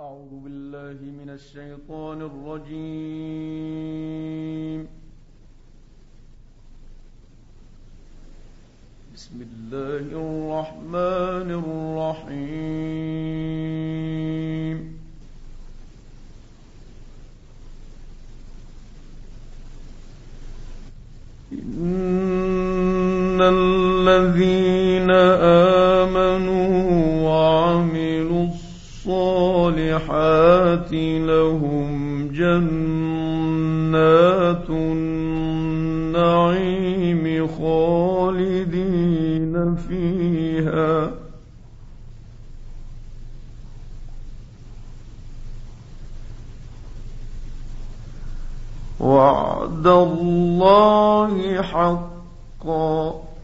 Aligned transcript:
أعوذ 0.00 0.32
بالله 0.44 0.98
من 1.20 1.30
الشيطان 1.30 2.22
الرجيم. 2.30 2.76
بسم 9.14 9.36
الله 9.48 10.04
الرحمن 10.12 11.48
الرحيم. 11.64 12.36
إن 21.52 23.40
الذين 23.40 25.10
آمنوا 25.10 25.65
الصالحات 29.66 30.92
لهم 31.26 32.28
جنات 32.28 32.70
النعيم 36.10 36.26
خالدين 37.58 38.96
فيها. 39.76 41.10
وعد 49.00 49.86
الله 49.86 51.62
حقا. 51.62 53.35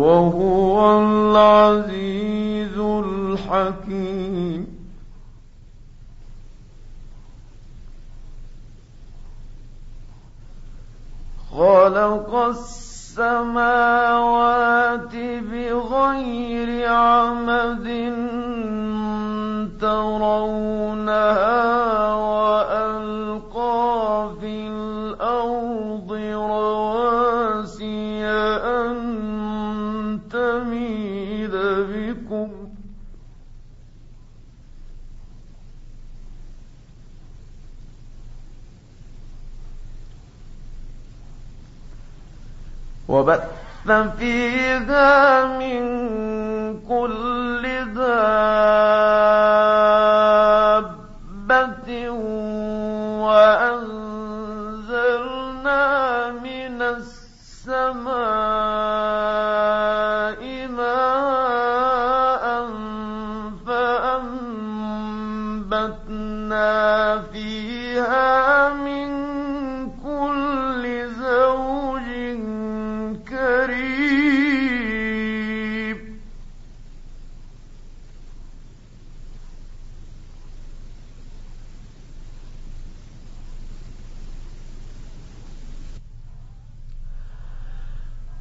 وهو 0.00 1.00
العزيز 1.00 2.76
الحكيم. 2.78 4.66
خلق 11.52 12.34
السماوات 12.34 13.94
بغير 15.50 16.70
عمد 16.88 17.88
ترونها 19.80 21.79
وبث 43.10 43.40
فيها 44.18 45.44
من 45.58 45.80
كل 46.88 47.62
دابة 47.94 48.89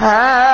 هذا 0.00 0.49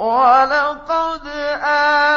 ولقد 0.00 1.26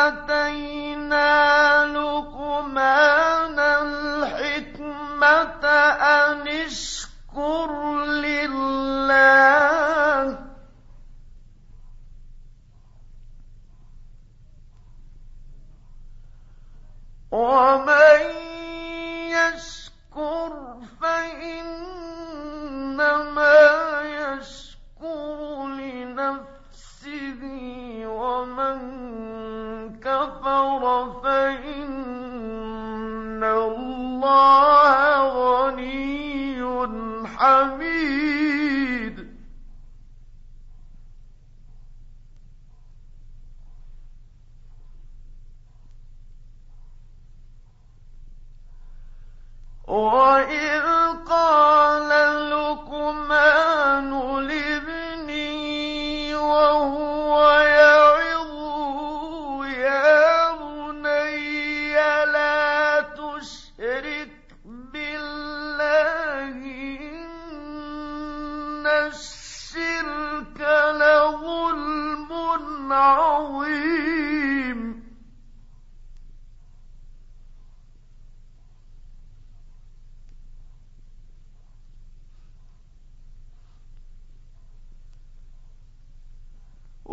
آتينا 0.08 1.86
لقمان 1.86 3.60
الحكمة 3.60 5.26
أن 6.02 6.48
اشكر 6.48 7.13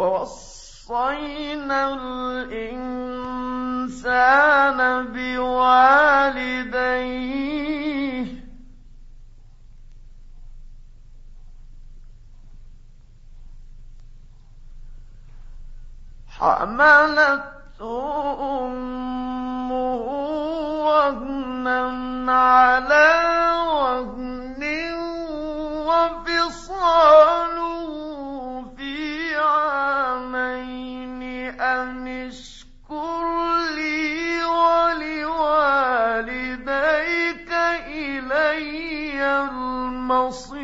ووصينا 0.01 1.81
الإنسان 1.95 3.11
بوالديه. 5.13 6.41
حملته 16.39 17.51
أمه 18.65 19.95
وهنا 20.87 21.81
على 22.33 23.20
مصير 40.11 40.60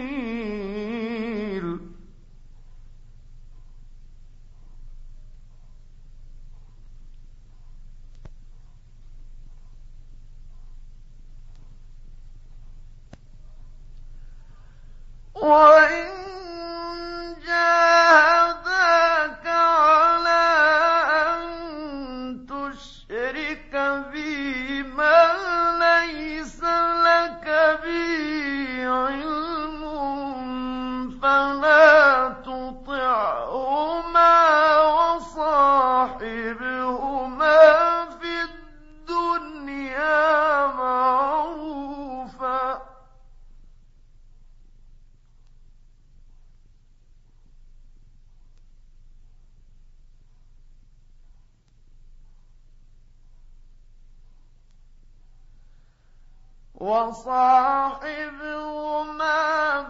وصاحبهما 56.86 58.62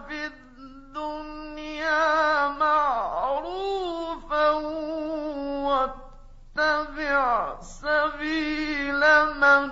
في 0.07 0.25
الدنيا 0.25 2.07
معروفا 2.47 4.49
واتبع 6.57 7.55
سبيل 7.61 9.01
من 9.41 9.69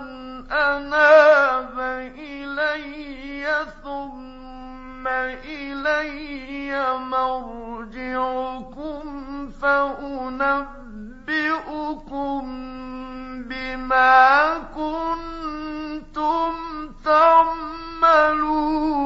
أناب 0.52 1.78
إلي 2.18 3.46
ثم 3.82 5.06
إلي 5.08 6.98
مرجعكم 6.98 9.02
فأنبئكم 9.50 10.46
بما 13.48 14.58
كنتم 14.58 16.52
تعملون. 17.06 18.96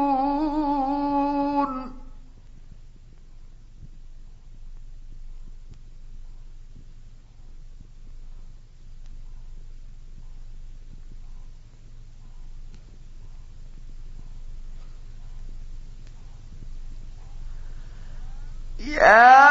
يا 18.79 19.50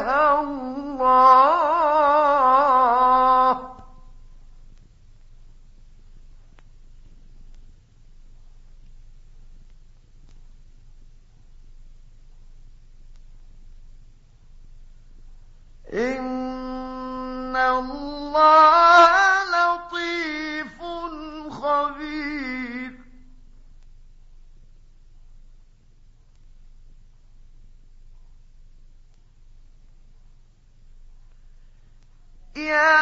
الله. 0.00 1.52
إن 15.92 17.56
الله 17.56 19.08
لطيف 19.52 20.78
خبير. 21.50 22.51
فيها 32.72 33.01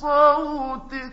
صوتك. 0.00 1.12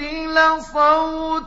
لصوت 0.00 1.41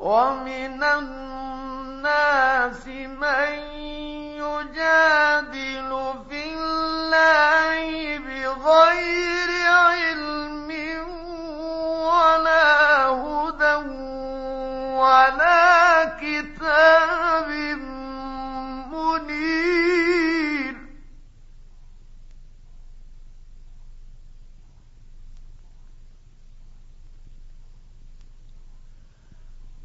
ومن 0.00 0.82
الناس 0.82 2.86
من 2.86 3.52
يجادل 4.40 5.90
في 6.30 6.54
الله 6.54 8.18
بغير 8.18 9.39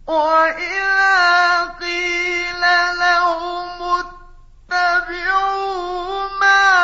وَإِذَا 0.07 1.65
قِيلَ 1.81 2.61
لَهُمُ 2.99 4.05
اتَّبِعُوا 4.69 6.29
مَا 6.41 6.75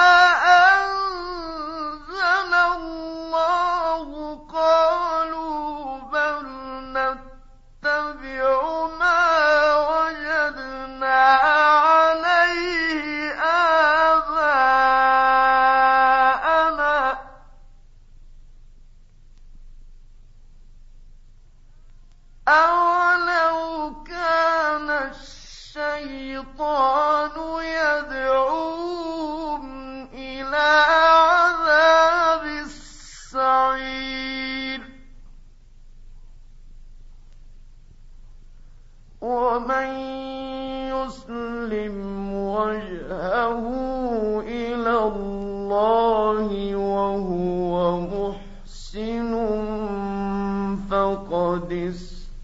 قالوا 4.54 6.00
بل 6.02 6.46
نتبع 6.94 7.31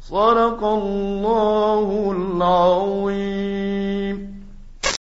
صدق 0.00 0.64
الله 0.64 2.12
العظيم. 2.16 3.81